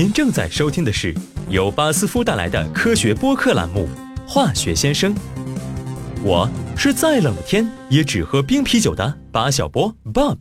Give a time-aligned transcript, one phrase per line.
[0.00, 1.14] 您正在收听的是
[1.50, 3.86] 由巴斯夫带来的科学播客栏目
[4.26, 5.14] 《化学先生》。
[6.22, 10.38] 我是再冷的天也只喝冰啤酒的巴小波 Bob。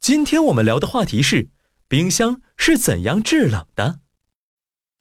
[0.00, 1.50] 今天我们聊的话题是
[1.88, 4.00] 冰箱是怎样制冷的。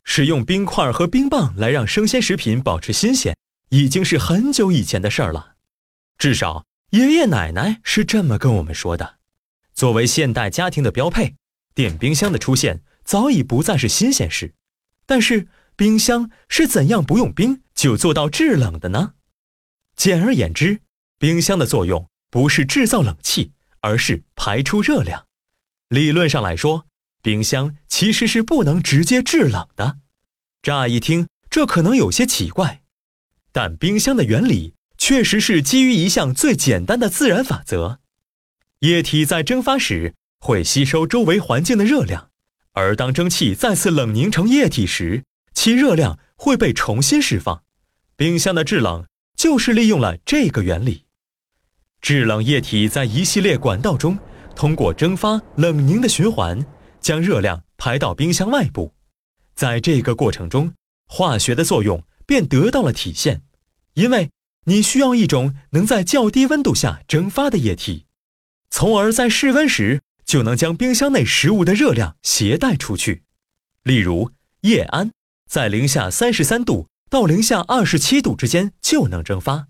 [0.03, 3.33] 使用冰块和冰棒来让生鲜食品保持新鲜，
[3.69, 5.53] 已经是很久以前的事儿了。
[6.17, 9.19] 至少爷爷奶奶是这么跟我们说的。
[9.73, 11.35] 作为现代家庭的标配，
[11.73, 14.53] 电冰箱的出现早已不再是新鲜事。
[15.05, 19.13] 但是，冰箱是怎样不用冰就做到制冷的呢？
[19.95, 20.81] 简而言之，
[21.17, 25.27] 冰箱的作用不是制造冷气，而是排出热量。
[25.89, 26.87] 理论上来说，
[27.21, 29.99] 冰箱其实是不能直接制冷的。
[30.61, 32.81] 乍一听，这可能有些奇怪，
[33.51, 37.99] 但冰箱的原理确实是基于一项最简单的自然法则：
[38.79, 42.31] 液体在蒸发时会吸收周围环境的热量，
[42.73, 47.63] 而当蒸汽再次冷凝成液体时，其热量会被重新释放。
[48.15, 51.05] 冰箱的制冷就是利用了这个原理。
[52.01, 54.19] 制冷液体在一系列管道中
[54.55, 56.65] 通过蒸发、冷凝的循环，
[56.99, 58.93] 将热量排到冰箱外部。
[59.55, 60.73] 在这个过程中，
[61.07, 63.43] 化学的作用便得到了体现，
[63.93, 64.31] 因为
[64.65, 68.05] 你需要一种能在较低温度下蒸发的液体，
[68.69, 73.23] 从而在室温时就能将冰箱内食物的热量携带出去。
[73.83, 75.11] 例如，液氨
[75.49, 79.67] 在零下三十三度到零下二十七度之间就能蒸发。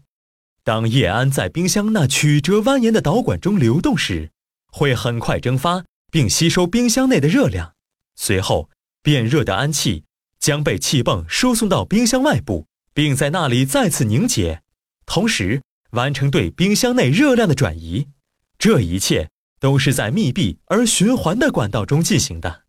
[0.64, 4.32] 当液氨在冰箱那曲折蜿蜒的导管中流动时，
[4.72, 7.74] 会很快蒸发并吸收冰箱内的热量，
[8.16, 8.70] 随后。
[9.06, 10.06] 变热的氨气
[10.40, 14.62] 将被气泵输送到冰箱外部，并在那里再次凝结，
[15.06, 18.08] 同时完成对冰箱内热量的转移。
[18.58, 19.30] 这一切
[19.64, 22.64] 都是在密闭而循环的管道中进行的。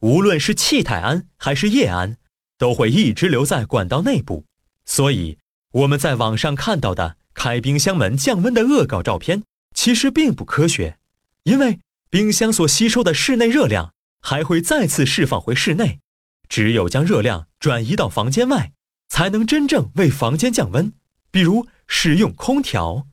[0.00, 2.16] 无论是气态氨还是液氨，
[2.58, 4.44] 都会一直留在管道内部。
[4.84, 5.38] 所以
[5.70, 10.98] 我们在网上看到的开冰箱门降温的恶搞照片，其实并不科学，
[11.44, 11.78] 因为
[12.10, 13.92] 冰箱所吸收的室内热量。
[14.26, 16.00] 还会再次释放回室内，
[16.48, 18.72] 只有将热量转移到房间外，
[19.06, 20.94] 才能真正为房间降温。
[21.30, 23.06] 比如使用空调，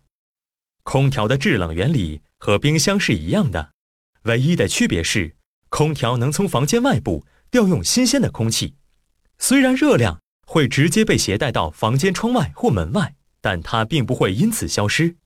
[0.83, 3.73] 空调的制冷原理和冰箱是一样的，
[4.23, 5.35] 唯一的区别是，
[5.69, 8.73] 空调能从房间外部调用新鲜的空气。
[9.37, 15.17] 虽然热量会直接被携带到房间窗外或门外，但它并不会因此消失。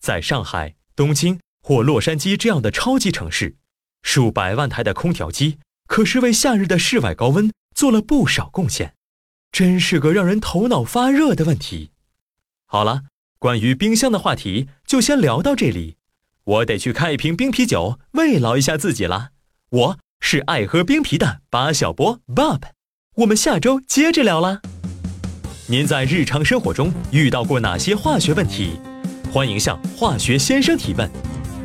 [0.00, 3.54] 在上海、东京或洛杉矶这样的超级城市。
[4.02, 8.96] 数百万台的空调机可是为夏日的室外高温做了不少贡献，
[9.52, 11.92] 真是个让人头脑发热的问题。
[12.66, 13.04] 好了，
[13.38, 15.98] 关于冰箱的话题就先聊到这里，
[16.44, 19.30] 我得去开一瓶冰啤酒慰劳一下自己了。
[19.70, 22.60] 我是爱喝冰啤的巴小波 Bob，
[23.16, 24.60] 我们下周接着聊啦。
[25.66, 28.78] 您在日常生活中遇到过哪些化学问题？
[29.32, 31.10] 欢迎向化学先生提问。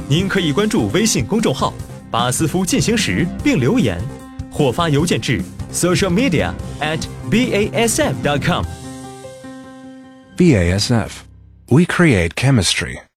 [0.08, 1.74] 您可以关注微信公众号。
[2.10, 4.02] 巴斯夫进行时，并留言
[4.50, 8.66] 或发邮件至 social media at basf.com。
[10.38, 11.10] BASF,
[11.68, 13.09] we create chemistry.